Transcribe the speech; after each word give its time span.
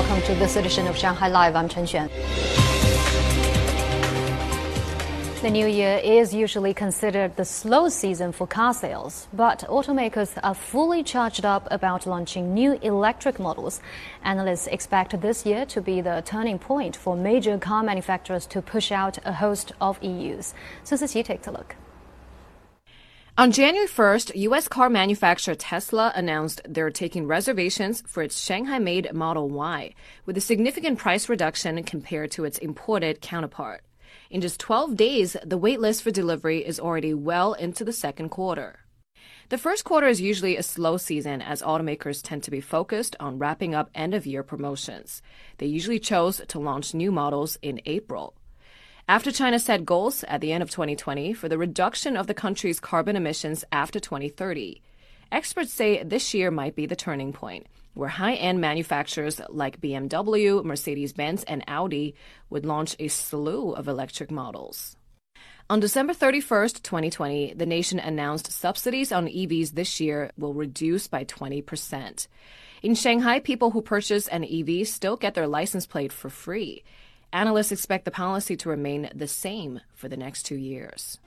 welcome 0.00 0.22
to 0.22 0.34
this 0.36 0.56
edition 0.56 0.86
of 0.86 0.96
Shanghai 0.96 1.28
Live. 1.28 1.54
I'm 1.54 1.68
Chen 1.68 1.84
Xuan. 1.84 2.08
The 5.42 5.50
new 5.50 5.66
year 5.66 6.00
is 6.02 6.32
usually 6.32 6.72
considered 6.72 7.36
the 7.36 7.44
slow 7.44 7.90
season 7.90 8.32
for 8.32 8.46
car 8.46 8.72
sales, 8.72 9.28
but 9.34 9.58
automakers 9.68 10.38
are 10.42 10.54
fully 10.54 11.02
charged 11.02 11.44
up 11.44 11.68
about 11.70 12.06
launching 12.06 12.54
new 12.54 12.78
electric 12.80 13.38
models. 13.38 13.82
Analysts 14.24 14.68
expect 14.68 15.20
this 15.20 15.44
year 15.44 15.66
to 15.66 15.82
be 15.82 16.00
the 16.00 16.22
turning 16.24 16.58
point 16.58 16.96
for 16.96 17.14
major 17.14 17.58
car 17.58 17.82
manufacturers 17.82 18.46
to 18.46 18.62
push 18.62 18.90
out 18.90 19.18
a 19.26 19.34
host 19.34 19.72
of 19.82 20.00
EVs. 20.00 20.54
Sun 20.82 20.98
Siqi 20.98 21.22
takes 21.22 21.46
a 21.46 21.50
look. 21.50 21.76
On 23.40 23.50
January 23.50 23.88
1st, 23.88 24.36
U.S. 24.36 24.68
car 24.68 24.90
manufacturer 24.90 25.54
Tesla 25.54 26.12
announced 26.14 26.60
they're 26.68 26.90
taking 26.90 27.26
reservations 27.26 28.02
for 28.06 28.22
its 28.22 28.38
Shanghai 28.38 28.78
made 28.78 29.10
Model 29.14 29.48
Y, 29.48 29.94
with 30.26 30.36
a 30.36 30.42
significant 30.42 30.98
price 30.98 31.26
reduction 31.26 31.82
compared 31.84 32.30
to 32.32 32.44
its 32.44 32.58
imported 32.58 33.22
counterpart. 33.22 33.82
In 34.28 34.42
just 34.42 34.60
12 34.60 34.94
days, 34.94 35.38
the 35.42 35.58
waitlist 35.58 36.02
for 36.02 36.10
delivery 36.10 36.58
is 36.58 36.78
already 36.78 37.14
well 37.14 37.54
into 37.54 37.82
the 37.82 37.94
second 37.94 38.28
quarter. 38.28 38.80
The 39.48 39.56
first 39.56 39.84
quarter 39.84 40.06
is 40.06 40.20
usually 40.20 40.58
a 40.58 40.62
slow 40.62 40.98
season 40.98 41.40
as 41.40 41.62
automakers 41.62 42.20
tend 42.22 42.42
to 42.42 42.50
be 42.50 42.60
focused 42.60 43.16
on 43.18 43.38
wrapping 43.38 43.74
up 43.74 43.88
end 43.94 44.12
of 44.12 44.26
year 44.26 44.42
promotions. 44.42 45.22
They 45.56 45.64
usually 45.64 45.98
chose 45.98 46.42
to 46.46 46.58
launch 46.58 46.92
new 46.92 47.10
models 47.10 47.56
in 47.62 47.80
April. 47.86 48.34
After 49.10 49.32
China 49.32 49.58
set 49.58 49.84
goals 49.84 50.22
at 50.28 50.40
the 50.40 50.52
end 50.52 50.62
of 50.62 50.70
2020 50.70 51.32
for 51.32 51.48
the 51.48 51.58
reduction 51.58 52.16
of 52.16 52.28
the 52.28 52.32
country's 52.32 52.78
carbon 52.78 53.16
emissions 53.16 53.64
after 53.72 53.98
2030, 53.98 54.80
experts 55.32 55.72
say 55.72 56.04
this 56.04 56.32
year 56.32 56.52
might 56.52 56.76
be 56.76 56.86
the 56.86 56.94
turning 56.94 57.32
point 57.32 57.66
where 57.94 58.08
high 58.08 58.34
end 58.34 58.60
manufacturers 58.60 59.40
like 59.48 59.80
BMW, 59.80 60.64
Mercedes 60.64 61.12
Benz, 61.12 61.42
and 61.42 61.64
Audi 61.66 62.14
would 62.50 62.64
launch 62.64 62.94
a 63.00 63.08
slew 63.08 63.72
of 63.72 63.88
electric 63.88 64.30
models. 64.30 64.96
On 65.68 65.80
December 65.80 66.12
31st, 66.14 66.80
2020, 66.80 67.54
the 67.54 67.66
nation 67.66 67.98
announced 67.98 68.52
subsidies 68.52 69.10
on 69.10 69.26
EVs 69.26 69.72
this 69.72 69.98
year 69.98 70.30
will 70.38 70.54
reduce 70.54 71.08
by 71.08 71.24
20%. 71.24 72.28
In 72.84 72.94
Shanghai, 72.94 73.40
people 73.40 73.72
who 73.72 73.82
purchase 73.82 74.28
an 74.28 74.44
EV 74.44 74.86
still 74.86 75.16
get 75.16 75.34
their 75.34 75.48
license 75.48 75.84
plate 75.84 76.12
for 76.12 76.30
free. 76.30 76.84
Analysts 77.32 77.70
expect 77.70 78.04
the 78.04 78.10
policy 78.10 78.56
to 78.56 78.68
remain 78.68 79.08
the 79.14 79.28
same 79.28 79.80
for 79.94 80.08
the 80.08 80.16
next 80.16 80.42
two 80.42 80.56
years. 80.56 81.18